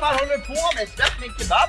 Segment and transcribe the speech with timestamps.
[0.00, 0.88] Vad fan håller du på med?
[0.88, 1.68] Släpp min kebab!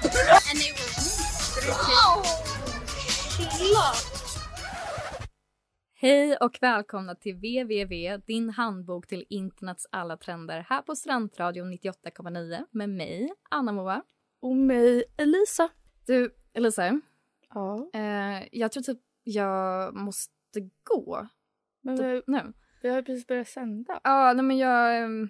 [5.94, 12.66] Hej och välkomna till www, din handbok till internets alla trender här på Studentradion 98,9
[12.72, 14.02] med mig, Anna Moa.
[14.42, 15.70] Och mig, Elisa.
[16.06, 17.02] Du, Elisa,
[17.54, 17.90] Ja.
[17.94, 21.28] eh, jag tror typ jag måste gå
[21.82, 22.54] Men vi, typ, nu.
[22.82, 24.00] vi har ju precis börjat sända.
[24.04, 25.30] Ja, nej men jag, ehm,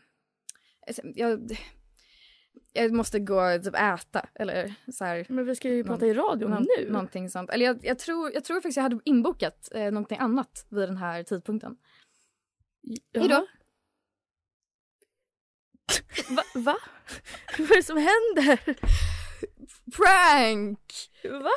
[1.15, 1.57] jag...
[2.77, 5.25] Jag måste gå och typ äta eller så här.
[5.29, 6.89] Men vi ska ju Någon- prata i radion Någon, nu.
[6.91, 7.49] Någonting sånt.
[7.49, 10.97] Eller jag, jag, tror, jag tror faktiskt jag hade inbokat eh, någonting annat vid den
[10.97, 11.77] här tidpunkten.
[13.11, 13.21] Ja.
[13.21, 13.47] Hejdå.
[16.29, 16.43] Va?
[16.55, 16.77] Va?
[17.57, 18.59] Vad är det som händer?
[19.97, 20.93] Prank!
[21.23, 21.31] Va?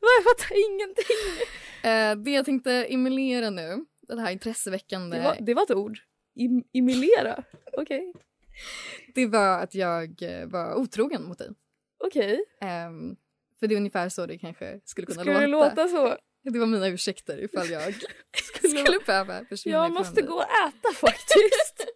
[0.00, 0.08] Va?
[0.16, 1.46] Jag fattar ingenting.
[1.82, 5.98] Eh, det jag tänkte emulera nu, den här intresseväckande, Det var, det var ett ord.
[6.34, 7.44] Im imilera.
[7.72, 8.12] Okej.
[9.14, 11.48] Det var att jag eh, var otrogen mot dig.
[12.04, 12.44] Okej.
[12.60, 13.16] Ehm,
[13.60, 16.16] för det är ungefär så det kanske skulle kunna Skulle det låta så?
[16.42, 17.82] Det var mina ursäkter ifall jag
[18.36, 21.86] Skulle- skulle behöva försvinna Jag måste gå och äta faktiskt.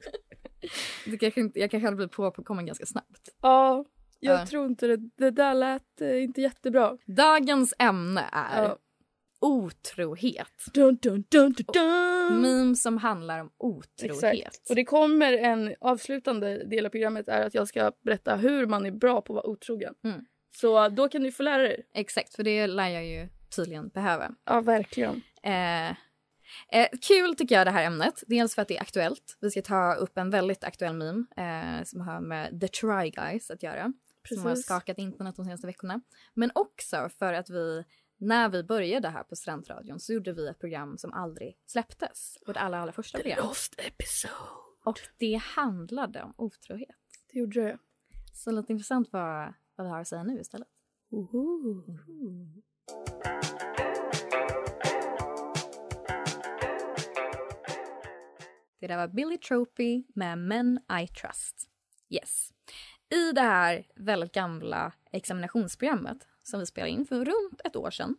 [1.07, 3.29] Det kanske inte, jag kanske hade blivit påkommen ganska snabbt.
[3.43, 3.85] ja,
[4.21, 4.47] jag Ja.
[4.47, 4.97] tror inte det.
[4.97, 6.97] Det där lät eh, inte jättebra.
[7.07, 8.79] Dagens ämne är Ja.
[9.41, 10.53] Otrohet.
[10.75, 12.41] Dun, dun, dun, dun, dun.
[12.41, 14.35] Meme som handlar om otrohet.
[14.35, 14.71] Exakt.
[14.71, 18.87] Och det kommer en avslutande del av programmet är att jag ska berätta hur man
[18.87, 19.95] är bra på att vara otrogen.
[20.05, 20.25] Mm.
[20.57, 21.87] Så då kan du få lära dig.
[21.95, 24.35] Exakt, för det lär jag ju tydligen behöva.
[24.45, 25.23] Ja, verkligen.
[25.43, 28.23] Eh, eh, kul tycker jag det här ämnet.
[28.27, 29.37] Dels för att det är aktuellt.
[29.41, 33.51] Vi ska ta upp en väldigt aktuell meme eh, som har med The Try Guys
[33.51, 33.93] att göra.
[34.29, 34.65] Som har Precis.
[34.65, 36.01] skakat internet de senaste veckorna.
[36.35, 37.85] Men också för att vi,
[38.21, 42.39] när vi började här på Studentradion så gjorde vi ett program som aldrig släpptes.
[42.47, 43.47] Vårt allra, allra första program.
[43.47, 44.35] Lost episode.
[44.85, 46.97] Och det handlade om otrohet.
[47.33, 47.79] Det gjorde det.
[48.33, 50.69] Så lite intressant vad, vad vi har att säga nu istället.
[58.81, 61.69] Det där var Billy Tropy med Men I Trust.
[62.09, 62.53] Yes.
[63.11, 68.17] I det här väldigt gamla examinationsprogrammet som vi spelade in för runt ett år sedan,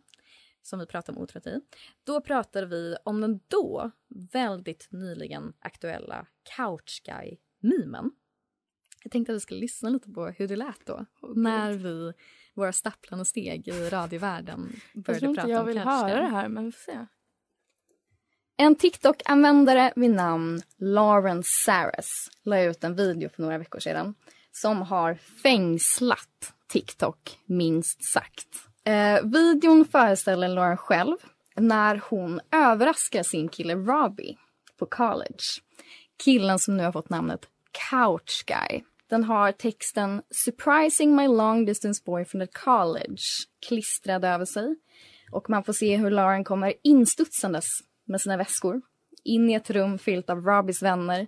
[0.62, 1.60] som vi pratade om otrohet i,
[2.04, 3.90] då pratade vi om den då
[4.32, 6.26] väldigt nyligen aktuella
[6.56, 8.10] couch guy-memen.
[9.02, 12.12] Jag tänkte att vi skulle lyssna lite på hur det lät då, när vi,
[12.54, 16.08] våra stapplande steg i radiovärlden Jag började tror inte prata jag om vill couch höra
[16.08, 16.22] guy.
[16.22, 17.06] det här, men vi får se.
[18.56, 24.14] En TikTok-användare vid namn Lauren Saras la ut en video för några veckor sedan
[24.52, 28.48] som har fängslat TikTok, minst sagt.
[28.84, 31.16] Eh, videon föreställer Lauren själv
[31.56, 34.36] när hon överraskar sin kille Robbie
[34.78, 35.44] på college.
[36.24, 37.48] Killen som nu har fått namnet
[37.90, 38.82] Couch Guy.
[39.10, 43.22] Den har texten “Surprising my long distance boyfriend at college”
[43.68, 44.76] klistrad över sig.
[45.32, 47.66] Och man får se hur Lauren kommer instudsandes
[48.04, 48.82] med sina väskor
[49.24, 51.26] in i ett rum fyllt av Robbies vänner.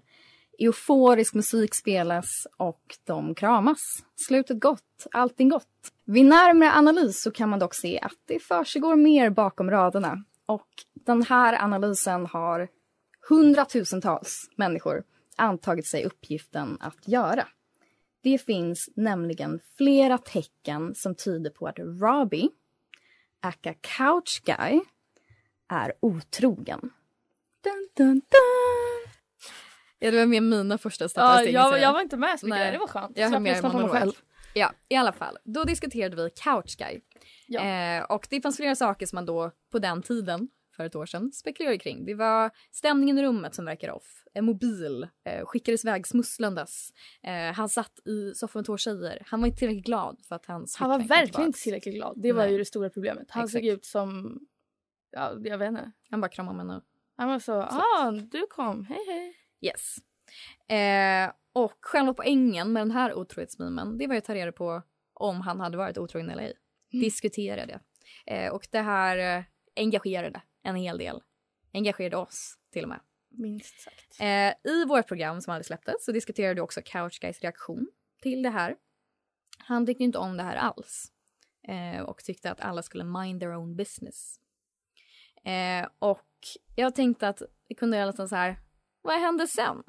[0.59, 4.05] Euforisk musik spelas och de kramas.
[4.17, 5.93] Slutet gott, allting gott.
[6.05, 10.25] Vid närmare analys så kan man dock se att det försiggår mer bakom raderna.
[10.47, 12.69] Och den här analysen har
[13.29, 15.03] hundratusentals människor
[15.37, 17.49] antagit sig uppgiften att göra.
[18.23, 22.49] Det finns nämligen flera tecken som tyder på att Robbie,
[23.41, 24.81] aka Couch Guy,
[25.69, 26.81] är otrogen.
[27.63, 28.84] Dun, dun, dun.
[30.05, 31.59] Ja, det var med mina första Ja, statistiker.
[31.59, 32.65] jag, jag var inte med så mycket Nej.
[32.65, 32.73] där.
[32.73, 33.19] Det var skönt.
[33.19, 34.13] Jag mer lyssna på mig själv.
[34.55, 35.39] Ja, i alla fall.
[35.45, 37.01] Då diskuterade vi Couch Guy.
[37.49, 37.61] Ja.
[37.61, 41.07] Eh, och det fanns flera saker som man då på den tiden, för ett år
[41.07, 42.05] sedan, spekulerade kring.
[42.05, 44.25] Det var stämningen i rummet som verkar off.
[44.35, 46.91] En mobil, eh, skickades iväg smusslandes.
[47.23, 49.23] Eh, han satt i soffan med två tjejer.
[49.27, 52.23] Han var inte tillräckligt glad för att hans Han var verkligen inte tillräckligt glad.
[52.23, 52.53] Det var Nej.
[52.53, 53.27] ju det stora problemet.
[53.31, 53.79] Han såg Exakt.
[53.79, 54.41] ut som...
[55.11, 55.93] Ja, jag vet inte.
[56.11, 56.83] Han bara kramade mig nu.
[57.17, 59.37] Han var så, ah, du kom, hej hej.
[59.65, 59.97] Yes.
[60.69, 64.83] Eh, och själva poängen med den här otrohetsmimen, det var ju att ta reda på
[65.15, 66.55] om han hade varit otrogen eller ej.
[66.91, 67.81] Diskutera det.
[68.27, 69.45] Eh, och det här eh,
[69.77, 71.23] engagerade en hel del.
[71.73, 73.01] Engagerade oss till och med
[73.37, 74.21] Minst sagt.
[74.21, 77.87] Eh, I vårt program som aldrig släpptes så diskuterade vi också Couch Guys reaktion
[78.23, 78.77] till det här.
[79.59, 81.13] Han tyckte inte om det här alls
[81.69, 84.41] eh, och tyckte att alla skulle mind their own business.
[85.45, 86.29] Eh, och
[86.75, 88.57] jag tänkte att vi kunde göra lite så här,
[89.05, 89.83] vad hände sen?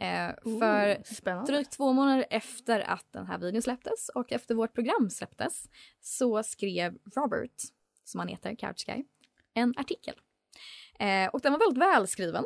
[0.00, 1.44] Eh, för Ooh.
[1.44, 5.68] Drygt två månader efter att den här videon släpptes och efter vårt program släpptes
[6.00, 7.62] så skrev Robert,
[8.04, 9.04] som han heter, Couch Guy,
[9.54, 10.14] en artikel.
[10.98, 12.44] Eh, och den var väldigt välskriven,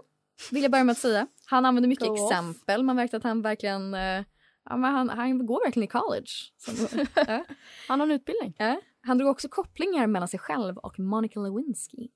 [0.51, 1.27] vill jag börja med att säga.
[1.47, 2.33] Han använde mycket Go off.
[2.33, 4.25] exempel, man märkte att han verkligen eh,
[4.65, 6.31] ja, men han, han går verkligen i college.
[6.57, 7.45] Som, ja.
[7.89, 8.55] Han har en utbildning.
[8.59, 8.81] Ja.
[9.01, 12.09] Han drog också kopplingar mellan sig själv och Monica Lewinsky.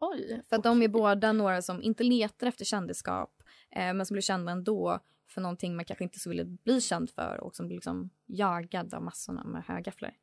[0.00, 0.42] Oj.
[0.48, 4.52] För de är båda några som inte letar efter kändisskap eh, men som blir kända
[4.52, 8.10] ändå för någonting man kanske inte så ville bli känd för och som blir liksom
[8.26, 10.16] jagad av massorna med högafflar.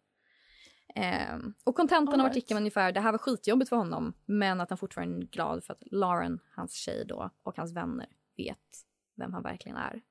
[0.95, 4.69] Eh, och kontentan av artikeln var ungefär det här var skitjobbigt för honom men att
[4.69, 8.85] han fortfarande är glad för att Lauren, hans tjej då och hans vänner vet
[9.15, 10.01] vem han verkligen är.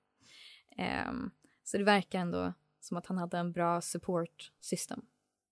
[0.76, 1.12] Eh,
[1.64, 5.02] så det verkar ändå som att han hade en bra support system.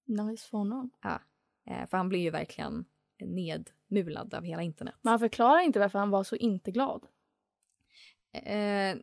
[0.04, 0.90] Nice för honom.
[1.02, 1.20] Ja.
[1.66, 2.84] Eh, för han blev ju verkligen
[3.26, 4.94] nedmulad av hela internet.
[5.02, 7.06] Men han förklarar inte varför han var så inte glad.
[8.32, 8.96] Eh,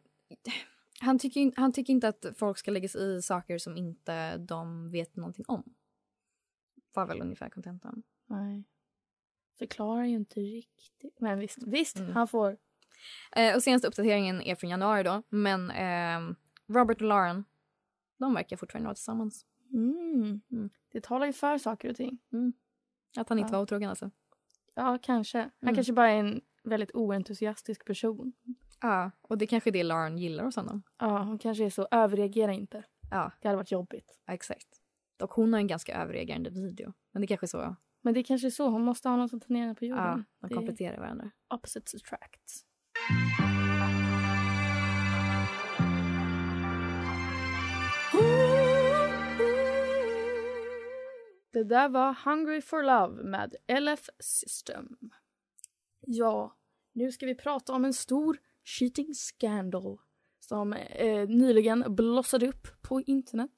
[0.99, 4.91] han, tycker, han tycker inte att folk ska lägga sig i saker som inte de
[4.91, 5.63] vet någonting om.
[6.93, 8.03] Var väl ungefär kontentan.
[8.25, 8.63] Nej.
[9.59, 11.19] Förklarar ju inte riktigt.
[11.19, 12.11] Men visst, visst Mm.
[12.13, 12.57] han får.
[13.35, 15.23] Eh, och senaste uppdateringen är från januari då.
[15.29, 16.35] Men ehm,
[16.67, 17.45] Robert och Lauren,
[18.17, 19.45] de verkar fortfarande vara tillsammans.
[19.73, 20.41] Mm.
[20.51, 20.69] Mm.
[20.91, 22.19] Det talar ju för saker och ting.
[23.17, 23.57] Att han inte Ja.
[23.57, 24.11] var otrogen alltså.
[24.75, 25.37] Ja, kanske.
[25.39, 25.75] Han Mm.
[25.75, 28.33] kanske bara är en väldigt oentusiastisk person.
[28.81, 30.83] Ja, och det kanske är det Lauren gillar hos honom.
[30.99, 31.87] Ja, hon kanske är så.
[31.91, 32.83] Överreagera inte.
[33.11, 34.19] Ja, Det hade varit jobbigt.
[34.25, 34.67] ja, exakt.
[35.21, 36.93] Och hon har en ganska överreagerande video.
[37.11, 37.75] Men det kanske är så.
[38.01, 38.69] Men det är kanske är så.
[38.69, 40.25] Hon måste ha någon som tar ner henne på Ja, jorden.
[40.41, 41.31] de Det är kompletterar varandra.
[41.53, 42.63] opposites attract.
[51.57, 54.97] Det där var Hungry for Love med LF System.
[55.99, 56.57] Ja,
[56.93, 59.97] nu ska vi prata om en stor cheating scandal
[60.39, 63.51] som eh, nyligen blossade upp på internet.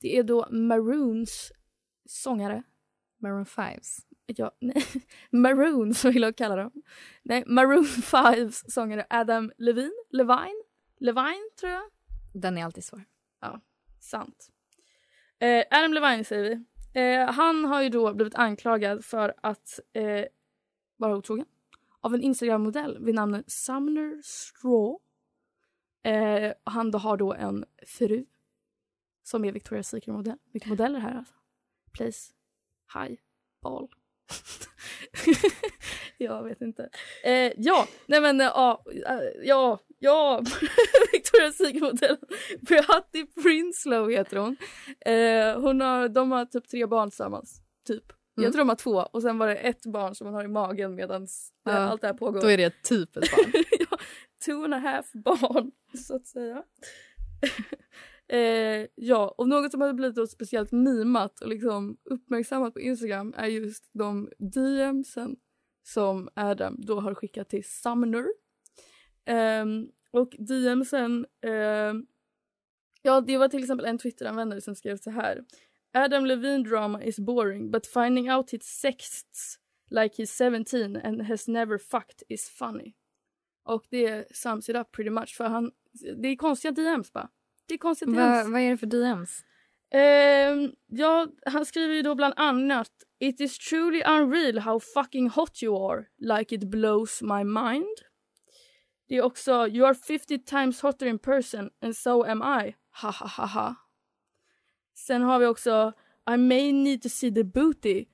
[0.00, 1.52] Det är då Maroons
[2.06, 2.62] sångare
[3.18, 3.98] Maroon 5s.
[4.26, 4.84] Ja, nej.
[5.30, 6.82] Maroon så vill jag kalla dem.
[7.22, 10.62] Nej, Maroon 5s sångare Adam Levine, Levine,
[11.00, 11.82] Levine tror jag.
[12.32, 13.04] Den är alltid svår.
[14.00, 14.50] Sant.
[15.38, 16.64] Eh, Adam Levine säger vi.
[16.92, 20.24] Eh, han har ju då blivit anklagad för att eh,
[20.96, 21.46] vara otrogen
[22.00, 24.98] av en Instagram-modell vid namn Sumner Straw.
[26.02, 28.26] Eh, han då har då en fru
[29.22, 30.38] som är Victoria's Secret-modell.
[30.52, 31.34] Vilka modeller här alltså?
[31.92, 32.32] Place,
[32.94, 33.20] high,
[33.62, 33.88] ball.
[36.24, 36.88] jag vet inte.
[37.24, 40.42] Eh, ja, nej men eh, ja, eh, ja, ja.
[41.12, 42.16] Victoria's Secret-modell.
[42.60, 44.56] Beate Prinslow heter hon.
[45.06, 47.62] Eh, hon har, de har typ tre barn tillsammans.
[47.86, 48.12] Typ.
[48.36, 48.44] Mm.
[48.44, 50.48] Jag tror de har två och sen var det ett barn som hon har i
[50.48, 51.26] magen medan
[51.64, 52.40] Ja, allt det här pågår.
[52.40, 53.52] Då är det typ ett barn.
[53.90, 53.98] ja,
[54.44, 55.70] two and a half barn,
[56.06, 56.62] så att säga.
[58.28, 63.34] eh, ja, och något som hade blivit då speciellt mimat och liksom uppmärksammat på Instagram
[63.36, 65.36] är just de DMsen
[65.82, 68.26] som Adam då har skickat till Sumner.
[69.62, 72.06] Um, och DMsen, um, ehm,
[73.02, 75.44] ja det var till exempel en Twitteranvändare som skrev så här.
[75.92, 79.58] Adam Levine drama is boring but finding out his sexts
[79.90, 82.94] like he's 17 and has never fucked is funny.
[83.64, 85.70] Och det sums it up pretty much för han,
[86.22, 87.28] det är konstiga DMs bara.
[87.66, 88.46] Det är konstiga DMs.
[88.46, 89.44] Va, vad är det för DMs?
[89.90, 95.62] Ehm, ja, han skriver ju då bland annat It is truly unreal how fucking hot
[95.62, 97.98] you are, like it blows my mind.
[99.08, 103.10] Det är också You are 50 times hotter in person and so am I, ha
[103.10, 103.74] ha ha ha.
[104.94, 105.92] Sen har vi också
[106.30, 108.04] I may need to see the booty,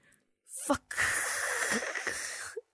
[0.67, 0.95] fuck.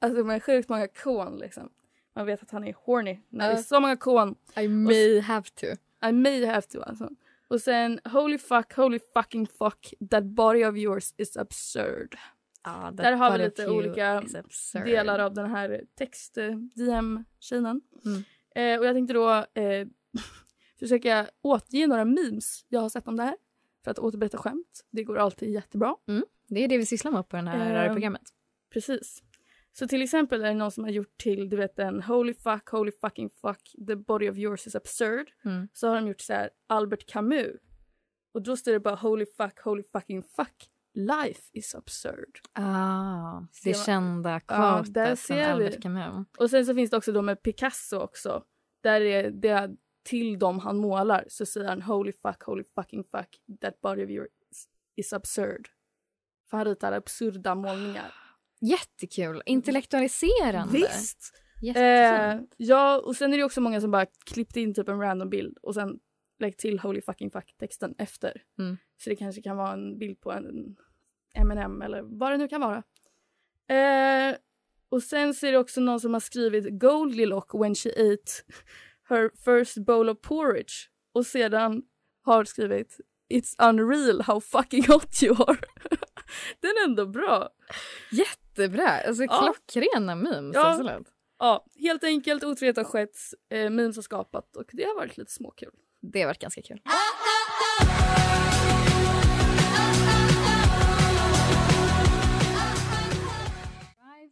[0.01, 1.71] Alltså med sjukt många kon liksom.
[2.15, 4.35] Man vet att han är horny när det är så många kon.
[4.57, 5.67] I may have to.
[6.07, 7.09] I may have to alltså.
[7.53, 12.17] Och sen holy fuck, holy fucking fuck, that body of yours is absurd.
[12.65, 14.23] That Där har vi lite olika.
[14.85, 17.81] Delar av den här text-DM-tjejen.
[18.05, 18.23] Mm.
[18.55, 19.87] Eh, och jag tänkte då eh,
[20.79, 23.37] försöka återge några memes jag har sett om det här.
[23.85, 24.85] För att återberätta skämt.
[24.91, 25.97] Det går alltid jättebra.
[26.49, 28.23] Det är det vi sysslar med på det här Ehm, programmet.
[28.73, 29.23] Precis.
[29.73, 32.69] Så till exempel är det någon som har gjort till du vet en holy fuck,
[32.71, 35.31] holy fucking fuck, the body of yours is absurd.
[35.45, 35.69] Mm.
[35.73, 37.57] Så har de gjort så här Albert Camus.
[38.35, 42.39] Och då står det bara holy fuck, holy fucking fuck, Life is absurd.
[42.53, 44.39] Ah, Ser det man- kända Ja,
[44.79, 45.83] quotet där från ser Albert.
[45.83, 46.27] Camus.
[46.39, 48.45] Och sen så finns det också då med Picasso också.
[48.83, 49.71] Där är det
[50.05, 54.11] till dem han målar så säger han holy fuck, holy fucking fuck, that body of
[54.11, 54.29] yours
[54.97, 55.69] is absurd.
[56.51, 58.15] För han ritar absurda målningar.
[58.63, 59.43] Jättekul.
[59.47, 60.73] Intellektualiserande.
[60.73, 61.33] Visst!
[61.77, 65.31] Eh, ja, och sen är det också många som bara klippt in typ en random
[65.31, 65.99] bild och sen
[66.39, 68.43] lagt till holy fucking fuck texten efter.
[68.59, 68.77] Mm.
[68.97, 70.77] Så det kanske kan vara en bild på en
[71.35, 72.83] M&M eller vad det nu kan vara.
[73.69, 74.37] Eh,
[74.89, 78.33] och sen så är det också någon som har skrivit Goldilocks when she ate
[79.09, 80.73] her first bowl of porridge
[81.13, 81.83] och sedan
[82.23, 83.01] har skrivit
[83.33, 85.59] It's unreal how fucking hot you are.
[86.61, 87.49] Den är ändå bra.
[88.11, 88.89] Jättebra.
[88.89, 89.43] Alltså Ja.
[89.43, 90.55] klockrena memes.
[90.55, 90.71] Ja.
[90.71, 91.07] Absolut.
[91.39, 93.17] Ja, helt enkelt otrohet har skett,
[93.51, 95.71] eh, memes har skapat och det har varit lite småkul.
[96.01, 96.81] Det har varit ganska kul.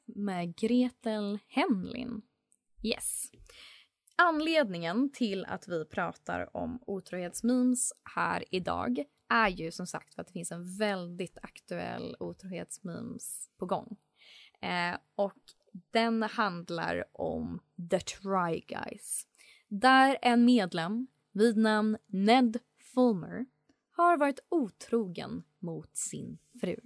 [0.06, 2.22] Med Gretel Henlin.
[2.82, 3.30] Yes.
[4.16, 10.26] Anledningen till att vi pratar om otrohetsmemes här idag är ju som sagt för att
[10.26, 13.96] det finns en väldigt aktuell otrohetsmemes på gång.
[14.60, 15.38] Eh, och
[15.90, 17.60] den handlar om
[17.90, 19.26] The Try Guys.
[19.68, 22.58] Där en medlem vid namn Ned
[22.94, 23.46] Fulmer
[23.90, 26.76] har varit otrogen mot sin fru.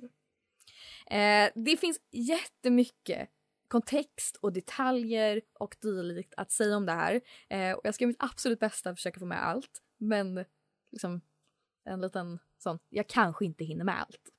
[1.07, 3.31] Eh, det finns jättemycket
[3.69, 7.21] kontext och detaljer och dylikt att säga om det här.
[7.49, 9.83] Eh, och jag ska göra mitt absolut bästa att försöka få med allt.
[9.99, 10.45] Men
[10.91, 11.21] liksom
[11.85, 14.31] en liten sån, jag kanske inte hinner med allt.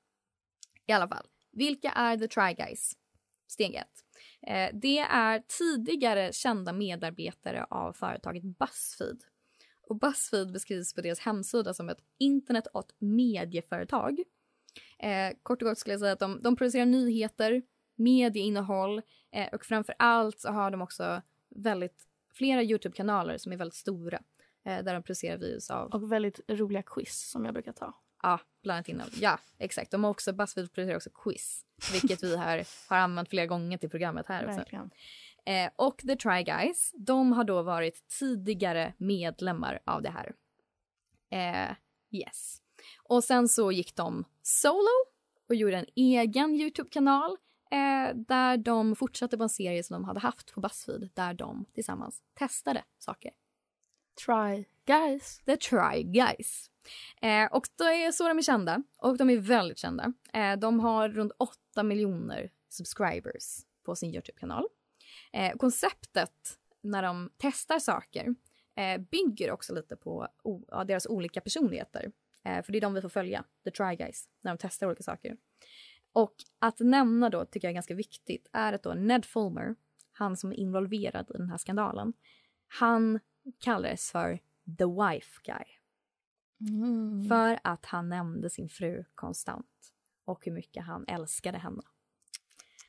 [0.85, 2.97] I alla fall, vilka är The Try Guys?
[3.47, 4.03] Steg ett.
[4.47, 9.23] Eh, det är tidigare kända medarbetare av företaget Buzzfeed.
[9.87, 14.19] Och Buzzfeed beskrivs på deras hemsida som ett internet och medieföretag.
[14.99, 17.61] Eh, kort och gott skulle jag säga att de, de producerar nyheter,
[17.95, 23.75] medieinnehåll eh, och framför allt så har de också väldigt flera Youtube-kanaler som är väldigt
[23.75, 24.21] stora
[24.65, 27.93] eh, där de producerar videos av Och väldigt roliga quiz som jag brukar ta.
[28.23, 29.11] Ja, bland annat innehåll.
[29.21, 29.91] Ja, exakt.
[29.91, 33.89] De har också, Buzzfeed producerar också quiz, vilket vi här har använt flera gånger till
[33.89, 34.57] programmet här också.
[34.57, 34.91] Verkligen.
[35.45, 40.35] Eh, och The Try Guys, de har då varit tidigare medlemmar av det här.
[41.29, 41.75] Eh,
[42.11, 42.61] yes.
[43.03, 45.05] Och sen så gick de solo
[45.49, 47.37] och gjorde en egen Youtube-kanal
[47.71, 51.65] eh, där de fortsatte på en serie som de hade haft på Buzzfeed där de
[51.73, 53.31] tillsammans testade saker.
[54.25, 55.39] Try guys.
[55.45, 56.71] The Try Guys.
[57.21, 58.83] Eh, och det är så de är kända.
[58.97, 60.13] Och de är väldigt kända.
[60.33, 64.65] Eh, de har runt 8 miljoner subscribers på sin Youtube-kanal.
[65.33, 68.35] Eh, konceptet när de testar saker
[68.75, 72.11] eh, bygger också lite på o- deras olika personligheter.
[72.45, 75.03] Eh, för det är de vi får följa, The Try Guys, när de testar olika
[75.03, 75.37] saker.
[76.13, 79.75] Och att nämna då, tycker jag är ganska viktigt, är att då Ned Fulmer,
[80.11, 82.13] han som är involverad i den här skandalen,
[82.67, 83.19] han
[83.59, 84.39] kallades för
[84.77, 85.65] The Wife Guy.
[86.69, 87.27] Mm.
[87.27, 89.93] För att han nämnde sin fru konstant
[90.25, 91.83] och hur mycket han älskade henne.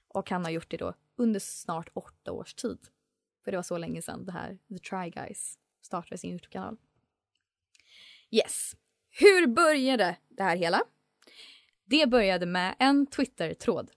[0.08, 2.78] Och han har gjort det då under snart åtta års tid.
[3.44, 6.76] För det var så länge sedan det här The Try Guys startade sin Youtube-kanal.
[8.30, 8.76] Yes.
[9.08, 10.82] Hur började det här hela?
[11.84, 13.90] Det började med en Twitter-tråd.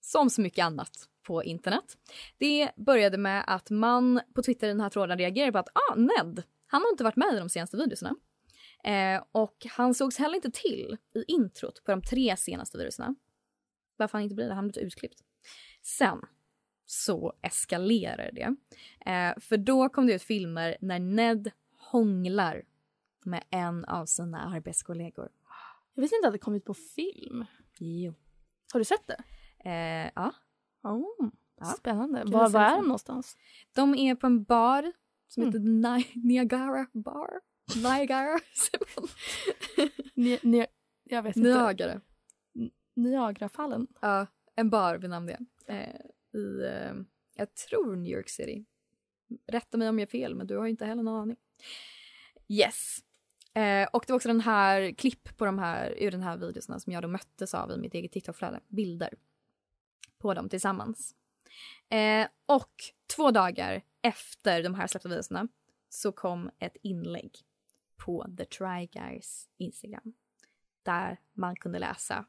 [0.00, 1.98] Som så mycket annat på internet.
[2.38, 5.94] Det började med att man på Twitter i den här tråden reagerade på att ah,
[5.94, 8.14] Ned, han har inte varit med i de senaste videorna.
[8.84, 13.14] Eh, och han sågs heller inte till i introt på de tre senaste videorna.
[13.96, 14.54] Varför han inte blir det?
[14.54, 15.18] Han blev utklippt.
[15.82, 16.20] Sen
[16.86, 18.56] så eskalerar det.
[19.10, 22.62] Eh, för då kom det ut filmer när Ned hånglar
[23.24, 25.28] med en av sina arbetskollegor.
[25.94, 27.44] Jag visste inte att det kommit på film.
[27.78, 28.14] Jo.
[28.72, 29.22] Har du sett det?
[29.70, 30.32] Eh, ja.
[30.82, 31.28] Oh.
[31.76, 32.22] Spännande.
[32.26, 33.36] Var, var är de någonstans?
[33.72, 34.92] De är på en bar
[35.28, 35.52] som Mm.
[35.52, 37.40] heter Ni- Niagara bar.
[37.76, 38.38] Niagara.
[40.14, 40.66] Ni, ni,
[41.04, 41.48] jag vet inte.
[41.48, 42.00] Niagara.
[42.96, 43.86] Niagarafallen.
[44.00, 45.38] Ja, en bar vid namn det.
[45.66, 46.00] Eh,
[46.40, 46.94] I, eh,
[47.36, 48.64] jag tror New York City.
[49.46, 51.36] Rätta mig om jag är fel, men du har ju inte heller någon aning.
[52.48, 52.98] Yes.
[53.54, 56.80] Eh, och det var också den här klipp på de här, ur den här videorna
[56.80, 58.60] som jag då möttes av i mitt eget TikTok-flöde.
[58.68, 59.14] Bilder
[60.18, 61.14] på dem tillsammans.
[61.88, 62.72] Eh, och
[63.16, 65.48] två dagar efter de här släppta videorna
[65.88, 67.38] så kom ett inlägg
[67.96, 70.14] på The Try Guys Instagram.
[70.82, 72.24] Där man kunde läsa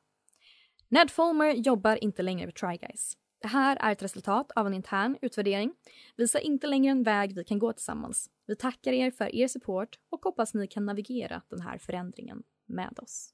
[0.91, 3.17] Ned Fulmer jobbar inte längre på Try Guys.
[3.41, 5.73] Det här är ett resultat av en intern utvärdering.
[6.15, 8.29] Visa inte längre en väg vi kan gå tillsammans.
[8.47, 12.99] Vi tackar er för er support och hoppas ni kan navigera den här förändringen med
[12.99, 13.33] oss.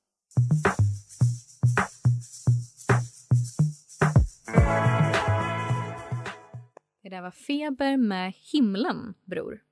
[7.02, 9.64] Det där var Feber med Himlen, bror.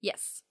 [0.00, 0.44] Yes.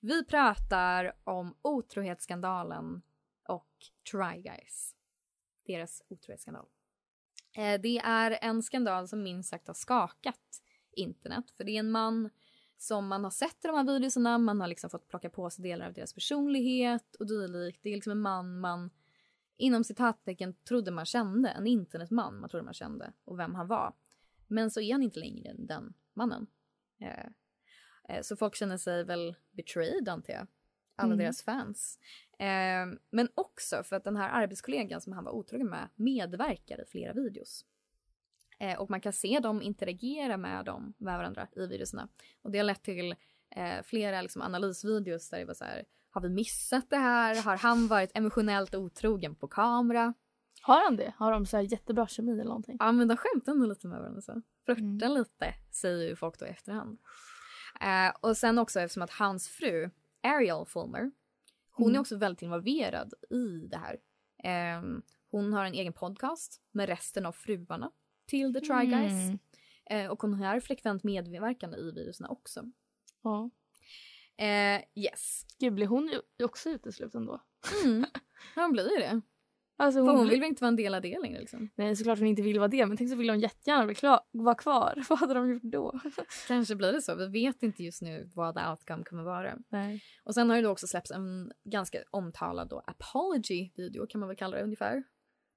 [0.00, 3.02] Vi pratar om otrohetsskandalen
[3.48, 3.70] och
[4.12, 4.94] Try Guys.
[5.66, 6.66] Deras otrohetsskandal.
[7.56, 10.62] Eh, det är en skandal som minst sagt har skakat
[10.92, 11.50] internet.
[11.56, 12.30] För det är en man
[12.78, 15.62] som man har sett i de här videorna, man har liksom fått plocka på sig
[15.62, 17.80] delar av deras personlighet och dylikt.
[17.82, 18.90] Det är liksom en man man
[19.56, 23.94] inom citattecken trodde man kände, en internetman man trodde man kände och vem han var.
[24.48, 26.46] Men så är han inte längre den mannen.
[26.98, 27.26] Eh,
[28.08, 30.46] eh, så folk känner sig väl betrayed antar jag.
[30.96, 31.18] Alla Mm.
[31.18, 31.98] deras fans.
[32.38, 36.84] Eh, men också för att den här arbetskollegan som han var otrogen med medverkar i
[36.84, 37.64] flera videos.
[38.58, 42.08] Eh, och man kan se dem interagera med dem, med varandra i videorna.
[42.42, 43.14] Och det har lett till
[43.50, 47.42] eh, flera liksom, analysvideos där det var så här, har vi missat det här?
[47.42, 50.14] Har han varit emotionellt otrogen på kamera?
[50.62, 51.14] Har han det?
[51.16, 52.76] Har de så jättebra kemi eller någonting?
[52.80, 54.42] Ja men de skämtar ändå lite med varandra så.
[54.64, 56.98] Flörtar lite säger ju folk då i efterhand.
[57.80, 59.90] Eh, och sen också eftersom att hans fru
[60.22, 61.10] Ariel Fulmer
[61.70, 62.00] hon är Mm.
[62.00, 63.96] också väldigt involverad i det här.
[64.44, 67.90] Ehm, hon har en egen podcast med resten av fruarna
[68.26, 69.12] till The Try Guys.
[69.12, 69.38] Mm.
[69.90, 72.64] Eh, och hon är frekvent medverkande i videorna också.
[73.22, 73.50] Ja.
[74.36, 75.46] Eh, yes.
[75.58, 77.42] Gud, blir hon också utesluten då?
[77.84, 78.04] Mm.
[78.56, 79.20] Ja, hon blir ju det.
[79.76, 81.70] Alltså hon, hon vill väl inte vara en del av det längre liksom.
[81.74, 84.20] Nej, såklart hon inte vill vara det, men tänk så vill hon jättegärna bli klar,
[84.30, 85.04] vara kvar.
[85.08, 86.00] Vad hade de gjort då?
[86.48, 87.14] Kanske blir det så.
[87.14, 89.58] Vi vet inte just nu vad the outcome kommer vara.
[89.68, 90.02] Nej.
[90.24, 94.36] Och sen har det då också släppts en ganska omtalad då apology-video kan man väl
[94.36, 95.02] kalla det ungefär.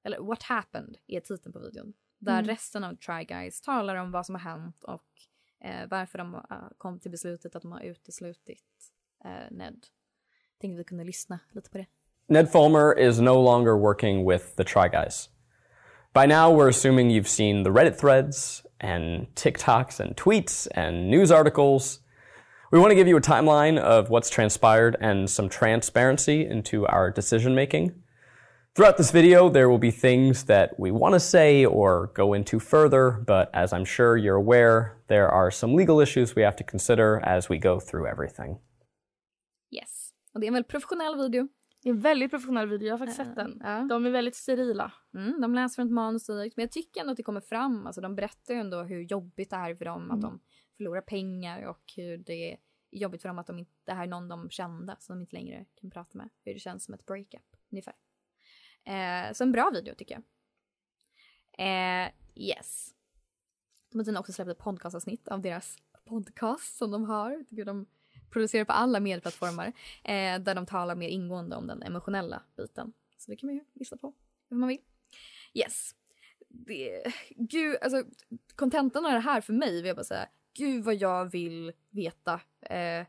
[0.04, 1.94] Eller What happened är titeln på videon.
[2.20, 2.46] Där Mm.
[2.48, 5.06] resten av Try Guys talar om vad som har hänt och
[5.64, 6.42] eh, varför de eh,
[6.78, 8.64] kom till beslutet att de har uteslutit
[9.26, 9.86] eh, Ned.
[10.62, 11.86] Tänkte vi kunde lyssna lite på det.
[12.28, 15.30] Ned Fulmer is no longer working with the Try Guys.
[16.14, 21.32] By now, we're assuming you've seen the Reddit threads and TikToks and tweets and news
[21.32, 22.00] articles.
[22.72, 27.12] We want to give you a timeline of what's transpired and some transparency into our
[27.12, 27.92] decision making.
[28.76, 32.60] Throughout this video, there will be things that we want to say or go into
[32.60, 36.64] further, but as I'm sure you're aware, there are some legal issues we have to
[36.66, 38.58] consider as we go through everything.
[39.72, 40.14] Yes.
[40.34, 41.48] Och det är en väldigt professionell video.
[41.84, 43.62] Det är en väldigt professionell video, jag har faktiskt sett den.
[43.64, 43.88] Ja.
[43.90, 44.92] De är väldigt sterila.
[45.14, 46.58] Mm, de läser från ett manus direkt.
[46.58, 47.86] Men jag tycker ändå att det kommer fram.
[47.86, 50.12] Alltså, de berättar ju ändå hur jobbigt det här är för dem.
[50.12, 50.40] Att de
[50.78, 52.58] förlorar pengar och hur det är
[52.92, 55.36] jobbigt för dem att de inte, det här är någon de kände som de inte
[55.36, 56.30] längre kan prata med.
[56.44, 57.94] Hur det känns som ett breakup ungefär.
[58.86, 60.24] Eh, så en bra video tycker jag.
[61.58, 62.94] Eh, yes.
[63.92, 67.46] De har också släppt ett podcastavsnitt av deras podcast som de har.
[67.66, 67.86] De
[68.30, 69.68] producerar på alla medieplattformar.
[70.04, 72.94] Eh, där de talar mer ingående om den emotionella biten.
[73.18, 74.14] Så det kan man ju lyssna på
[74.50, 74.82] hur man vill.
[75.54, 75.96] Yes.
[76.50, 78.04] Det, gud, alltså
[78.56, 80.30] kontentan av det här för mig vill jag bara säga.
[80.54, 83.06] Gud vad jag vill veta eh,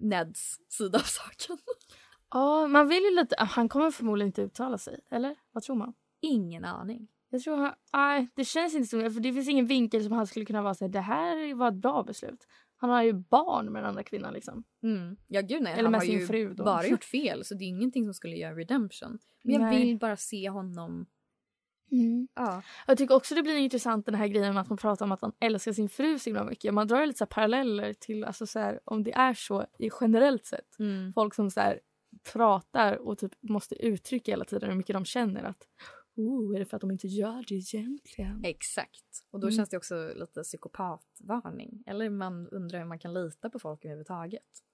[0.00, 1.58] Neds sida av saken.
[2.30, 3.34] Ja, man vill ju lite...
[3.38, 5.36] Han kommer förmodligen inte uttala sig, eller?
[5.52, 5.94] Vad tror man?
[6.20, 7.08] Ingen aning.
[7.30, 7.72] Jag tror han...
[7.92, 9.10] Nej, det känns inte så.
[9.10, 11.68] För det finns ingen vinkel som han skulle kunna vara så här, det här var
[11.68, 12.46] ett bra beslut.
[12.76, 14.64] Han har ju barn med den andra kvinnan liksom.
[14.82, 15.16] Mm.
[15.28, 16.64] Ja gud nej, Eller han med har sin ju fru då.
[16.64, 19.18] bara gjort fel så det är ingenting som skulle göra redemption.
[19.42, 19.86] Men jag Nej.
[19.86, 21.06] vill bara se honom.
[22.34, 22.62] Ja.
[22.86, 25.20] Jag tycker också det blir intressant den här grejen med att man pratar om att
[25.22, 26.74] han älskar sin fru så himla mycket.
[26.74, 30.46] Man drar lite så paralleller till alltså så här, om det är så i generellt
[30.46, 30.78] sett.
[30.78, 31.12] Mm.
[31.12, 31.80] Folk som så här
[32.32, 35.68] pratar och typ måste uttrycka hela tiden hur mycket de känner att
[36.16, 38.44] oh, är det för att de inte gör det egentligen?
[38.44, 39.26] Exakt.
[39.30, 39.56] Och då Mm.
[39.56, 41.82] känns det också lite psykopatvarning.
[41.86, 44.64] Eller man undrar hur man kan lita på folk överhuvudtaget.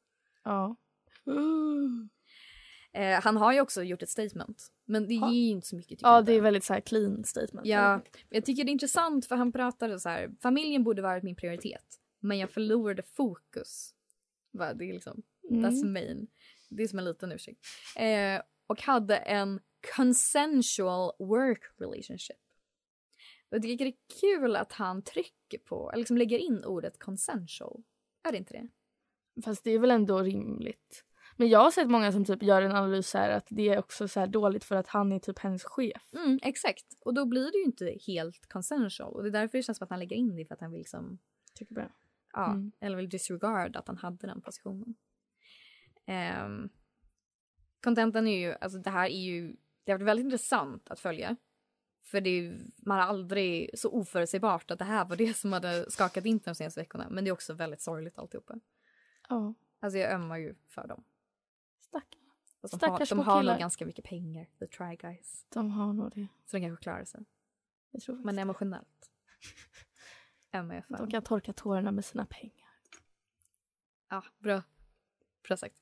[0.44, 0.76] Ja.
[2.92, 4.72] Eh, han har ju också gjort ett statement.
[4.84, 5.32] Men det Ja.
[5.32, 6.02] ger ju inte så mycket.
[6.02, 7.66] Ja, det är väldigt så här clean statement.
[7.66, 10.30] Ja, jag tycker det är intressant för han pratade så här.
[10.42, 11.84] Familjen borde varit min prioritet.
[12.20, 13.94] Men jag förlorade fokus.
[14.52, 15.92] Va, det är liksom, that's Mm.
[15.92, 16.26] main.
[16.68, 17.60] Det är som en liten ursäkt.
[17.96, 19.60] Eh, och hade en
[19.96, 22.36] consensual work relationship.
[23.50, 27.82] Och det är kul att han trycker på, eller liksom lägger in ordet consensual.
[28.28, 28.68] Är det inte det?
[29.42, 31.04] Fast det är väl ändå rimligt.
[31.36, 34.08] Men jag har sett många som typ gör en analys här att det är också
[34.08, 36.02] så här dåligt för att han är typ hennes chef.
[36.14, 36.84] Mm, exakt.
[37.00, 39.14] Och då blir det ju inte helt consensual.
[39.14, 40.70] Och det är därför det känns som att han lägger in det för att han
[40.70, 41.18] vill liksom,
[41.54, 41.90] Tycker bra.
[42.32, 42.72] ja, Mm.
[42.80, 44.94] eller vill disregard att han hade den positionen.
[46.06, 46.68] Um,
[47.82, 51.36] Contenten är ju, alltså det här är ju, det har varit väldigt intressant att följa.
[52.02, 55.90] För det är, man har aldrig så oförutsägbart att det här var det som hade
[55.90, 57.06] skakat internet de senaste veckorna.
[57.10, 58.60] Men det är också väldigt sorgligt alltihopa.
[59.28, 59.54] Ja.
[59.80, 61.04] Alltså jag ömmar ju för dem.
[61.80, 62.20] Stackarn.
[62.60, 65.46] Och de har, Stackars de små har nog ganska mycket pengar, the try guys.
[65.48, 66.28] De har nog det.
[66.44, 67.24] Så de kanske klarar sig.
[67.90, 69.10] Jag tror Men emotionellt.
[70.50, 70.96] MFM.
[70.98, 72.70] De kan torka tårarna med sina pengar.
[74.08, 74.62] Ja, bra.
[75.46, 75.74] Bra sagt.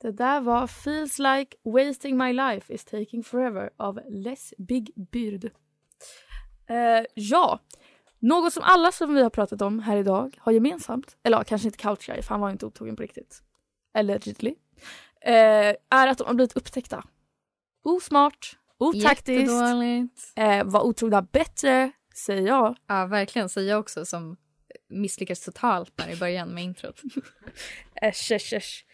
[0.00, 5.44] Det där var Feels like wasting my life is taking forever av Les Big Byrd.
[6.66, 7.60] Eh, ja,
[8.18, 11.68] något som alla som vi har pratat om här idag har gemensamt, eller ja, kanske
[11.68, 13.42] inte Couchguy för han var inte otrogen på riktigt,
[13.94, 14.54] allegedly,
[15.20, 17.04] eh, är att de har blivit upptäckta.
[17.84, 19.52] Osmart, otaktiskt,
[20.36, 21.92] eh, var otrogna bättre,
[22.26, 22.76] säger jag.
[22.88, 23.48] Ja, verkligen.
[23.48, 24.36] Säger jag också som
[24.88, 27.00] misslyckades totalt där i början med introt.
[28.02, 28.84] Äsch, äsch, äsch.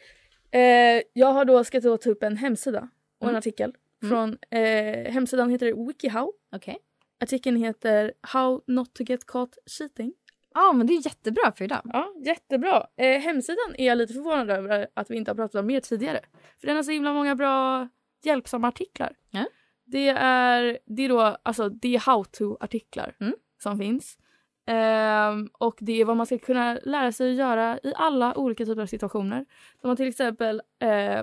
[0.50, 3.38] Eh, jag har då ska då ta upp en hemsida och en Mm.
[3.38, 3.74] artikel.
[4.02, 4.10] Mm.
[4.10, 6.32] Från, eh, hemsidan heter WikiHow.
[6.56, 6.78] Okej.
[7.20, 10.12] Artikeln heter How not to get caught cheating.
[10.54, 11.80] Ja, men det är jättebra för idag.
[11.84, 12.86] Ja, jättebra.
[12.96, 16.20] Eh, hemsidan är jag lite förvånad över att vi inte har pratat om mer tidigare.
[16.60, 17.88] För den har så himla många bra
[18.24, 19.12] hjälpsamma artiklar.
[19.30, 19.44] Ja.
[19.90, 23.34] Det är, det är då alltså det är how to-artiklar Mm.
[23.62, 24.18] som finns.
[24.66, 28.64] Ehm, och det är vad man ska kunna lära sig att göra i alla olika
[28.64, 29.46] typer av situationer.
[29.82, 31.18] Har till exempel eh,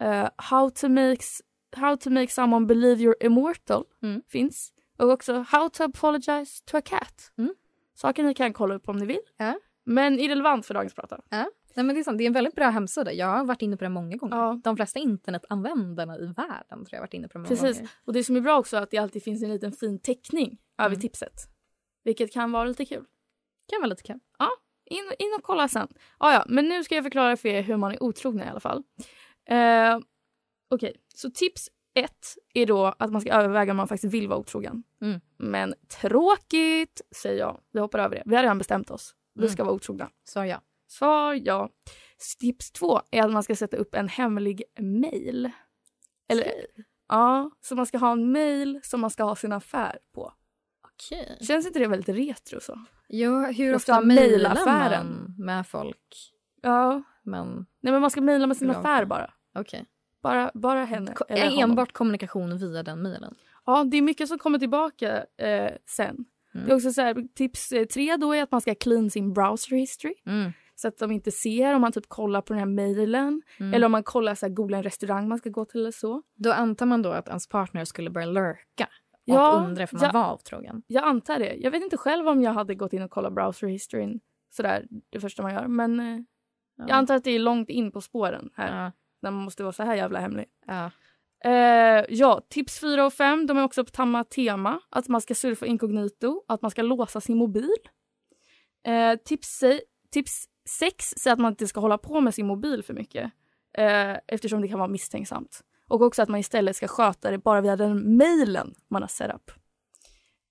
[0.00, 1.22] eh, how, to make,
[1.76, 4.22] how to make someone believe you're immortal Mm.
[4.28, 4.72] finns.
[4.98, 7.32] Och också how to apologize to a cat.
[7.38, 7.54] Mm.
[7.94, 9.20] Saker ni kan kolla upp om ni vill.
[9.36, 9.54] Ja.
[9.84, 11.20] Men irrelevant för dagens prata.
[11.74, 12.18] Nej, men det, är sant.
[12.18, 13.12] det är en väldigt bra hemsida.
[13.12, 14.36] Jag har varit inne på den många gånger.
[14.36, 14.60] Ja.
[14.64, 17.76] De flesta internetanvändarna i världen tror jag varit inne på den många Precis.
[17.76, 17.90] gånger.
[18.04, 20.58] Och det som är bra också är att det alltid finns en liten fin teckning
[20.78, 21.00] över Mm.
[21.00, 21.32] tipset.
[22.04, 23.04] Vilket kan vara lite kul.
[23.70, 24.18] kan vara lite kul.
[24.84, 25.88] In, in och kolla sen.
[26.18, 28.60] Ah, ja, men nu ska jag förklara för er hur man är otrogna i alla
[28.60, 28.82] fall.
[29.48, 29.98] Eh,
[30.70, 34.38] Okej, så tips ett är då att man ska överväga om man faktiskt vill vara
[34.38, 34.82] otrogen.
[35.00, 35.20] Mm.
[35.38, 37.60] Men tråkigt, säger jag.
[37.72, 38.22] Vi hoppar över det.
[38.26, 39.14] Vi har redan bestämt oss.
[39.34, 39.52] Vi Mm.
[39.52, 40.10] ska vara otrogna.
[40.24, 40.60] Så ja.
[40.92, 41.68] Svar ja.
[42.40, 45.50] Tips två är att man ska sätta upp en hemlig mail.
[46.28, 46.46] Eller,
[47.08, 50.32] ja, så man ska ha en mail som man ska ha sin affär på.
[50.84, 51.38] Okej.
[51.40, 52.78] Känns inte det väldigt retro så?
[53.08, 56.32] Jo, hur ofta mejlar man med folk?
[56.62, 57.02] Ja.
[57.22, 58.76] Men Nej men man ska mejla med sin Bra.
[58.76, 59.30] affär bara.
[59.54, 59.86] okej.
[60.22, 61.12] Bara, bara henne.
[61.14, 61.70] Ko- eller honom.
[61.70, 63.34] Enbart kommunikation via den mejlen.
[63.66, 66.24] Ja, det är mycket som kommer tillbaka eh, sen.
[66.54, 66.66] Mm.
[66.66, 69.32] Det är också så här, tips eh, tre då är att man ska clean sin
[69.32, 70.14] browser history.
[70.26, 70.52] Mm.
[70.74, 73.42] Så att de inte ser om man typ kollar på den här mejlen.
[73.60, 73.74] Mm.
[73.74, 76.22] Eller om man kollar så här, googla en restaurang man ska gå till eller så.
[76.34, 78.88] Då antar man då att ens partner skulle börja lurka och
[79.24, 80.20] Ja, undra ifall man ja.
[80.22, 80.82] var otrogen.
[80.86, 81.54] Jag antar det.
[81.54, 85.20] Jag vet inte själv om jag hade gått in och kollat browser historyn sådär det
[85.20, 85.66] första man gör.
[85.66, 86.20] Men eh,
[86.76, 86.84] Ja.
[86.88, 88.84] jag antar att det är långt in på spåren här.
[88.84, 88.92] Ja.
[89.22, 90.46] När man måste vara så här jävla hemlig.
[90.66, 90.90] Ja.
[91.44, 94.80] Eh, ja, tips 4 och 5 de är också på samma tema.
[94.90, 97.70] Att man ska surfa inkognito, att man ska låsa sin mobil.
[98.86, 99.62] Eh, tips
[100.64, 103.32] 6 säger att man inte ska hålla på med sin mobil för mycket.
[103.78, 105.60] Eh, eftersom det kan vara misstänksamt.
[105.88, 109.34] Och också att man istället ska sköta det bara via den mailen man har set
[109.34, 109.50] up.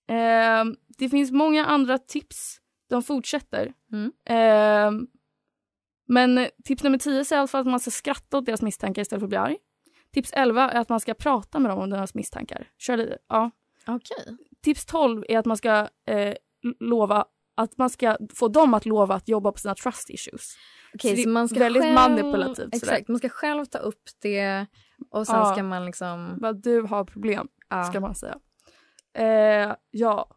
[0.10, 2.58] Eh, det finns många andra tips.
[2.90, 3.74] De fortsätter.
[3.92, 4.12] Mm.
[4.26, 5.08] Eh,
[6.08, 9.02] men tips nummer 10 säger i alla fall att man ska skratta åt deras misstankar
[9.02, 9.58] istället för att bli arg.
[10.14, 12.68] Tips 11 är att man ska prata med dem om deras misstankar.
[12.78, 13.18] Kör lite.
[13.28, 13.52] Ja.
[13.88, 14.38] Okej.
[14.62, 16.34] Tips 12 är att man ska eh,
[16.80, 17.26] lova
[17.62, 20.54] att man ska få dem att lova att jobba på sina trust issues.
[20.94, 21.94] Okej, Så så man ska väldigt själv...
[21.96, 22.70] manipulativt sådär.
[22.78, 24.66] Exakt, man ska själv ta upp det
[25.12, 25.54] och sen Ja.
[25.54, 26.38] ska man liksom...
[26.42, 27.84] Vad du har problem, Ja.
[27.84, 28.38] ska man säga.
[29.18, 30.30] Eh, ja.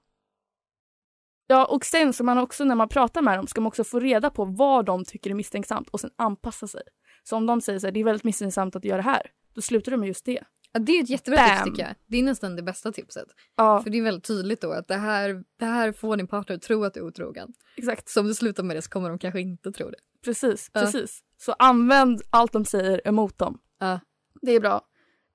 [1.46, 4.00] Ja, och sen ska man också när man pratar med dem ska man också få
[4.00, 6.82] reda på vad de tycker är misstänksamt och sen anpassa sig.
[7.22, 9.60] Så om de säger så här, det är väldigt misstänksamt att göra det här, då
[9.60, 10.44] slutar du med just det.
[10.76, 11.48] Ja, det är ett jättebra Bam.
[11.48, 11.94] tips tycker jag.
[12.06, 13.28] Det är nästan det bästa tipset.
[13.56, 16.56] Ja, För det är väldigt tydligt då att det här, det här får din partner
[16.56, 17.52] att tro att du är otrogen.
[17.76, 18.08] exakt.
[18.08, 19.98] Så om du slutar med det så kommer de kanske inte tro det.
[20.24, 20.80] Precis, Ja.
[20.80, 21.20] precis.
[21.38, 23.58] Så använd allt de säger emot dem.
[23.78, 24.00] Ja.
[24.42, 24.80] Det är bra.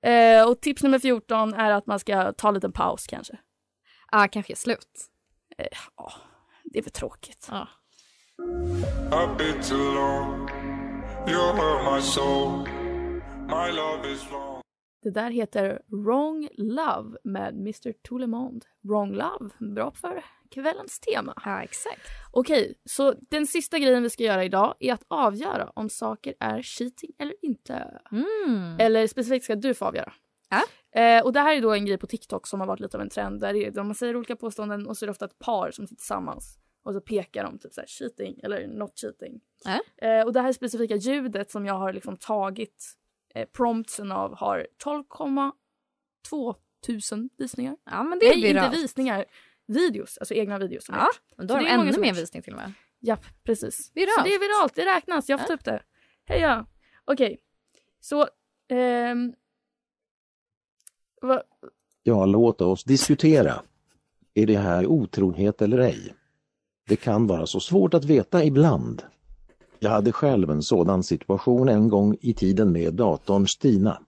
[0.02, 3.38] Eh, och tips nummer 14 är att man ska ta en liten paus kanske.
[4.12, 5.06] Ah, kanske är slut.
[5.58, 6.12] Eh, ja,
[6.64, 7.48] det är för tråkigt.
[7.50, 7.68] Ja.
[9.12, 10.48] A bit too long.
[11.28, 12.68] You hurt my soul.
[13.48, 14.49] My love is wrong.
[15.02, 17.92] Det där heter Wrong Love med Mr.
[18.08, 18.64] Toulemond.
[18.80, 21.34] Wrong Love, bra för kvällens tema.
[21.44, 22.00] ja, exakt.
[22.32, 26.62] Okej, så den sista grejen vi ska göra idag är att avgöra om saker är
[26.62, 28.00] cheating eller inte.
[28.12, 28.76] Mm.
[28.80, 30.12] Eller specifikt ska du få avgöra.
[30.50, 30.62] Ja.
[31.00, 33.00] Eh, och det här är då en grej på TikTok som har varit lite av
[33.00, 33.40] en trend.
[33.40, 35.96] Där är, man säger olika påståenden och så är det ofta ett par som sitter
[35.96, 36.58] tillsammans.
[36.84, 39.40] Och så pekar de typ så här cheating eller not cheating.
[39.64, 40.06] Ja.
[40.06, 42.96] Eh, och det här specifika ljudet som jag har liksom tagit
[43.34, 46.54] eh, promptsen av har 12,2
[46.86, 47.76] tusen visningar.
[47.84, 49.24] Ja, men det är Nej, inte visningar.
[49.66, 50.84] Videos, alltså egna videos.
[50.84, 51.36] Som Ja, gjort.
[51.36, 52.72] men då har det de ännu mer visning till och med.
[53.00, 53.90] Japp, precis.
[53.94, 54.12] Viralt.
[54.18, 55.28] Så det är viralt, det räknas.
[55.28, 55.82] Jag får ta upp det.
[56.24, 56.66] Heja!
[57.04, 57.38] Okej.
[58.00, 58.26] Så,
[58.68, 59.34] ehm...
[61.22, 61.42] Vad,
[62.02, 63.62] Ja, låt oss diskutera.
[64.34, 66.14] Är det här otrohet eller ej?
[66.88, 69.02] Det kan vara så svårt att veta ibland.
[69.82, 74.02] Jag hade själv en sådan situation en gång i tiden med datorn Stina.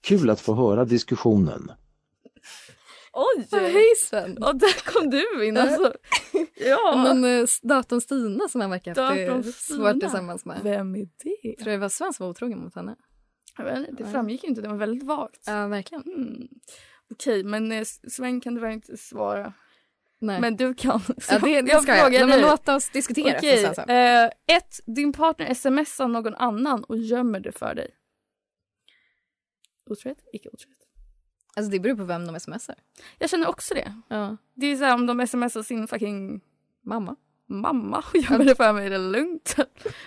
[0.00, 1.72] Kul att få höra diskussionen.
[3.12, 3.46] oj!
[3.52, 4.42] Hej Sven!
[4.42, 5.92] Och där kom du in alltså.
[6.66, 10.60] Ja, Men eh, datorn Stina som han verkar haft det Datorn svårt tillsammans med.
[10.62, 11.56] vem är det?
[11.56, 12.96] Tror du det var Sven som var otrogen mot henne?
[13.58, 15.40] Jag vet inte, Det framgick ju inte, det var väldigt vagt.
[15.46, 16.02] Ja, verkligen.
[16.02, 16.48] Mm.
[17.12, 19.52] Okej, men eh, Sven kan tyvärr inte svara.
[20.18, 20.40] Nej.
[20.40, 21.00] Men du kan.
[21.30, 22.12] ja, det, det jag ska jag.
[22.12, 23.36] Nej, men låt oss diskutera.
[23.38, 23.80] Okej, så.
[23.82, 24.24] eh,
[24.56, 27.90] ett, din partner smsar någon annan och gömmer det för dig.
[29.90, 30.18] Otrohet?
[30.32, 30.78] Icke otrohet.
[31.56, 32.76] Alltså det beror på vem de smsar.
[33.18, 33.94] Jag känner också det.
[34.08, 34.36] Ja.
[34.54, 36.40] Det är så här, om de smsar sin fucking
[36.86, 37.16] Mamma.
[37.46, 39.56] Mamma och gömmer det för mig, är det lugnt?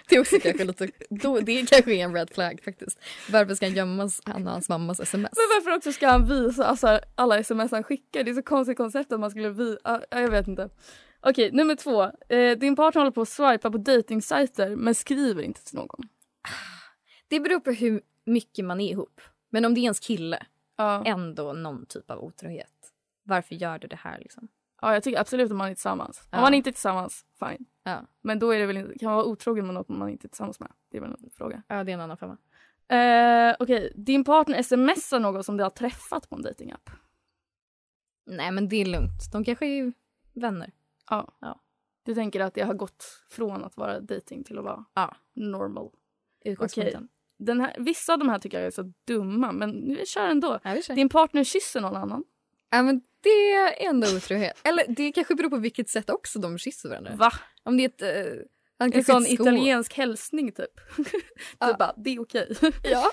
[0.10, 3.00] Det är också kanske lite, då, det kanske är en red flag faktiskt.
[3.32, 5.32] Varför ska han gömma han och hans mammas sms?
[5.36, 8.24] Men varför också ska han visa alltså, alla sms han skickar?
[8.24, 10.02] Det är så konstigt koncept att man skulle visa.
[10.10, 10.70] jag vet inte.
[11.22, 12.04] Okej, nummer två.
[12.36, 16.10] Eh, din partner håller på att swipa på dejtingsajter men skriver inte till någon.
[17.28, 19.22] Det beror på hur mycket man är ihop.
[19.50, 20.46] Men om det är ens kille,
[20.78, 21.04] Ja.
[21.06, 22.72] ändå någon typ av otrohet.
[23.24, 24.48] Varför gör du det här liksom?
[24.82, 26.20] Ja, jag tycker absolut om man är tillsammans.
[26.22, 26.42] Om Ja.
[26.42, 27.66] man inte är tillsammans, fine.
[27.84, 30.28] Ja, Men då är det väl inte, kan man vara otrogen med något man inte
[30.28, 30.72] är tillsammans med?
[30.92, 31.64] Det är väl en fråga.
[31.68, 32.38] ja det är en annan femma.
[32.88, 36.90] Eh, Okej, din partner smsar någon som du har träffat på en dejtingapp.
[38.26, 39.32] Nej men det är lugnt.
[39.32, 39.94] De kanske är
[40.34, 40.72] vänner.
[41.10, 41.34] Ja.
[41.42, 41.60] Ja.
[42.04, 45.16] Du tänker att det har gått från att vara dating till att vara Ja.
[45.34, 45.90] normal.
[46.46, 47.08] Utgångspunkten.
[47.38, 50.60] Den här, vissa av de här tycker jag är så dumma, men vi kör ändå.
[50.64, 50.96] Ja, vi kör.
[50.96, 52.24] Din partner kysser någon annan.
[52.70, 54.62] Ja men det är ändå otrohet.
[54.64, 57.16] Eller det kanske beror på vilket sätt också de kysser varandra.
[57.16, 57.32] Va?
[57.64, 58.28] Om det är ett...
[58.38, 58.42] Uh,
[58.80, 60.80] han En sån italiensk hälsning typ.
[61.60, 61.68] Ja.
[61.68, 62.56] du bara, det är okej.
[62.84, 63.12] Ja.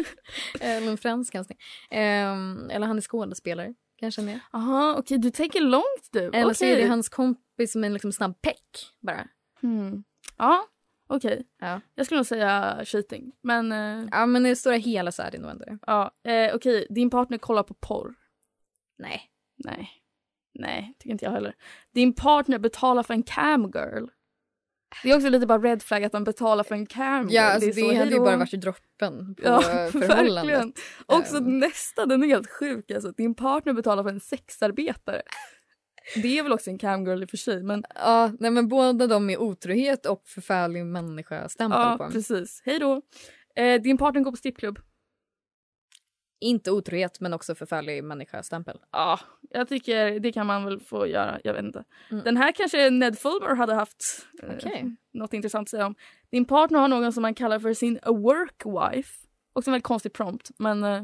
[0.60, 1.58] eller en fransk hälsning.
[1.90, 3.74] Ehm, eller han är skådespelare.
[3.96, 4.40] Kanske han är.
[4.52, 6.30] Jaha, okej du tänker långt du.
[6.34, 9.28] Eller så är det hans kompis med en liksom snabb peck bara.
[9.60, 10.04] Hmm.
[10.38, 10.64] Ja,
[11.06, 11.46] okej.
[11.60, 11.80] Ja.
[11.94, 13.32] Jag skulle nog säga cheating.
[13.42, 16.54] Men eh, Ja men i det stora hela så är det nog ändå ja, eh,
[16.54, 16.86] okej.
[16.90, 18.14] Din partner kollar på porr.
[18.98, 19.30] Nej.
[19.56, 19.90] Nej.
[20.58, 21.54] Nej, tycker inte jag heller.
[21.94, 24.06] Din partner betalar för en camgirl.
[25.02, 27.34] Det är också lite bara red flag att man betalar för en camgirl.
[27.34, 29.60] Ja alltså det, är så, hade ju bara varit droppen på Ja,
[29.92, 30.34] förhållandet.
[30.34, 30.72] verkligen.
[31.06, 31.58] Också Ehm.
[31.58, 33.12] nästa, den är helt sjuk alltså.
[33.12, 35.22] Din partner betalar för en sexarbetare.
[36.22, 39.06] Det är väl också en camgirl i och för sig men Ja, nej men båda
[39.06, 42.12] de är otrohet och förfärlig människa-stämpel ja på dem.
[42.12, 42.62] precis.
[42.64, 43.02] Hej då.
[43.56, 44.78] Eh, din partner går på strippklubb.
[46.44, 48.78] Inte otrohet men också förfärlig människa-stämpel.
[48.90, 51.40] Ja, jag tycker det kan man väl få göra.
[51.44, 51.84] Jag vet inte.
[52.10, 52.24] Mm.
[52.24, 54.96] Den här kanske Ned Fulmer hade haft eh, Okej.
[55.12, 55.94] något intressant att säga om.
[56.30, 59.26] Din partner har någon som man kallar för sin a work wife.
[59.52, 61.02] Också en väldigt konstig prompt men eh,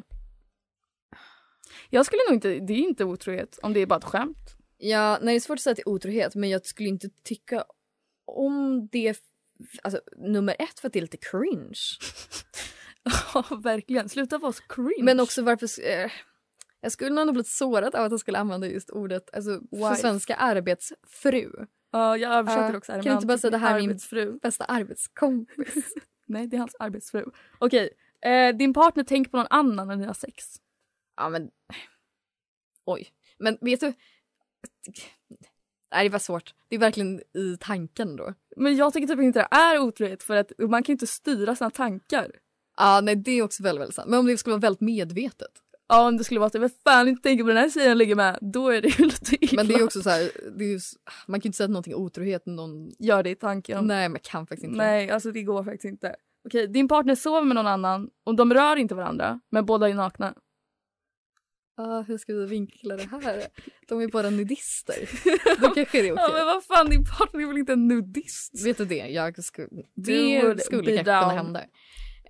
[1.90, 4.56] jag skulle nog inte, det är inte otrohet om det är bara ett skämt.
[4.78, 7.08] Ja, nej det är svårt att säga att det är otrohet men jag skulle inte
[7.22, 7.64] tycka
[8.26, 9.18] om det
[9.82, 11.80] Alltså nummer ett för att det är lite cringe.
[13.62, 14.08] Verkligen.
[14.08, 15.02] Sluta vara så cringe.
[15.02, 15.68] Men också varför...
[15.86, 16.10] Eh,
[16.80, 19.76] jag skulle nog ha blivit sårad av att jag skulle använda just ordet alltså, för
[19.76, 19.96] Wife.
[20.00, 21.50] svenska arbetsfru.
[21.92, 22.92] Ja, jag översätter Ja, också.
[22.92, 23.86] kan du inte bara säga det här är
[24.26, 24.38] min-?
[24.38, 25.94] Bästa arbetskompis.
[26.26, 27.24] Nej, det är hans arbetsfru.
[27.58, 27.90] Okej,
[28.24, 30.44] eh, din partner tänker på någon annan när ni har sex.
[31.16, 31.50] ja men...
[32.84, 33.08] Oj.
[33.38, 33.92] Men vet du...
[35.92, 36.54] Nej det var svårt.
[36.68, 38.34] Det är verkligen i tanken då.
[38.56, 41.56] Men jag tycker typ inte det är otrohet för att man kan ju inte styra
[41.56, 42.30] sina tankar.
[42.80, 44.10] Ja nej det är också väldigt, väldigt sant.
[44.10, 45.50] Men om det skulle vara väldigt medvetet.
[45.88, 47.98] Ja, om det skulle vara så, vad fan inte tänker på den här tjejen jag
[47.98, 49.52] ligger med, då är det ju lite illa.
[49.56, 50.80] Men det är också så här, det är ju,
[51.26, 52.90] man kan ju inte säga att någonting är otrohet när någon...
[52.98, 53.86] Gör det i tanken.
[53.86, 54.76] Nej man kan faktiskt inte.
[54.76, 56.16] Nej, alltså det går faktiskt inte.
[56.44, 59.94] Okej, din partner sover med någon annan och de rör inte varandra, men båda är
[59.94, 60.34] nakna.
[61.76, 63.46] Ah, hur ska vi vinkla det här?
[63.88, 65.08] De är bara nudister.
[65.60, 66.24] Då kanske det är okej.
[66.28, 68.66] Ja, men vad fan, din partner är väl inte en nudist?
[68.66, 69.08] Vet du det?
[69.08, 71.36] Jag would det skulle kanske kunna down.
[71.36, 71.60] hända.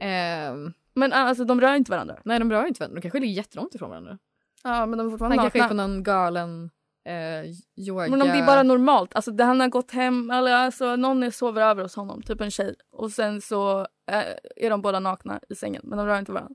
[0.01, 2.21] Ehm, Men alltså de rör inte varandra.
[2.25, 2.95] nej, de rör inte varandra.
[2.95, 4.19] De kanske ligger jättelångt ifrån varandra.
[4.65, 6.71] Ja, men de är Han fortfarande kanske är på någon galen
[7.05, 8.09] eh, yoga...
[8.09, 11.23] Men om det är bara normalt, alltså det, han har gått hem, eller alltså någon
[11.23, 12.75] är sover över hos honom, typ en tjej.
[12.91, 14.25] Och sen så eh,
[14.57, 16.55] är de båda nakna i sängen, men de rör inte varandra.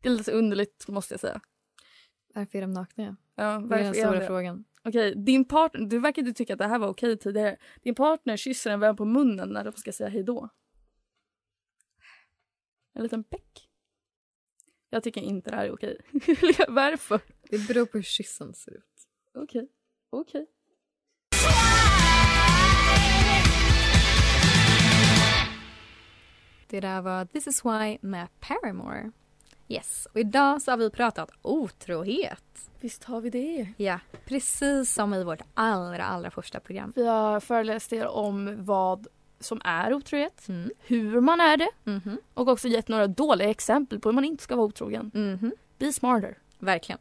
[0.00, 1.40] Det är lite underligt måste jag säga.
[2.34, 3.16] Varför är de nakna?
[3.34, 4.26] Ja, Det är den varför är stora det?
[4.26, 4.64] frågan.
[4.84, 7.56] Okej, din partner, du verkar inte tycka att det här var okej tidigare.
[7.82, 10.48] Din partner kysser en vän på munnen när de ska säga hej då.
[12.98, 13.68] En liten peck.
[14.90, 15.98] Jag tycker inte det här är okej.
[16.68, 17.20] Varför?
[17.50, 19.08] Det beror på hur kyssen ser ut.
[19.34, 19.68] Okej,
[20.10, 20.46] okej.
[26.68, 29.10] Det där var This is why med Paramore.
[29.68, 32.70] Yes, och idag så har vi pratat otrohet.
[32.80, 33.68] Visst har vi det.
[33.76, 36.92] Ja, precis som i vårt allra, allra första program.
[36.96, 39.06] Vi har föreläst er om vad
[39.40, 40.70] som är otrohet, Mm.
[40.78, 42.18] hur man är det Mhm.
[42.34, 45.10] och också gett några dåliga exempel på hur man inte ska vara otrogen.
[45.14, 45.52] Mhm.
[45.78, 46.38] Be smarter.
[46.58, 46.98] Verkligen.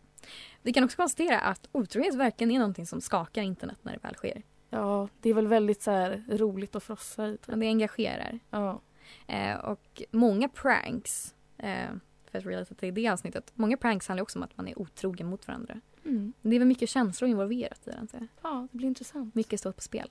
[0.61, 4.15] Vi kan också konstatera att otrohet verkligen är någonting som skakar internet när det väl
[4.15, 4.41] sker.
[4.69, 7.37] Ja, det är väl väldigt så här roligt att frossa i.
[7.45, 8.39] Men det engagerar.
[8.49, 8.81] Ja.
[9.27, 11.87] Eh, och många pranks, eh,
[12.31, 15.27] för att relata till det avsnittet, många pranks handlar också om att man är otrogen
[15.27, 15.81] mot varandra.
[16.05, 16.33] Mm.
[16.41, 19.35] Det är väl mycket känslor involverat i det, ja, det blir intressant.
[19.35, 20.09] Mycket står på spel.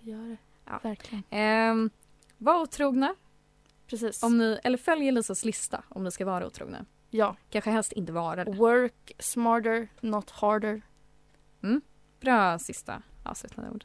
[0.00, 0.36] Det gör det.
[0.70, 0.80] Ja.
[0.82, 1.24] Verkligen.
[1.30, 1.90] Eh,
[2.38, 3.14] var otrogna,
[3.86, 4.22] Precis.
[4.22, 6.84] om ni, eller följ Elisas lista om ni ska vara otrogna.
[7.10, 7.36] Ja.
[7.50, 8.52] Kanske helst inte vara det.
[8.52, 10.82] Work smarter, not harder.
[12.20, 13.84] Bra sista avslutande ord.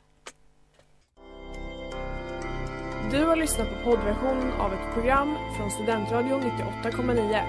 [3.11, 7.41] Du har lyssnat på poddversionen av ett program från Studentradion 98,9.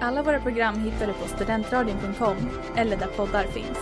[0.00, 2.36] Alla våra program hittar du på studentradion.com
[2.76, 3.78] eller där poddar finns.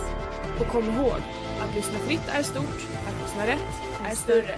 [0.59, 1.21] Och kom ihåg,
[1.61, 4.57] att lyssna fritt är stort, att lyssna rätt är större.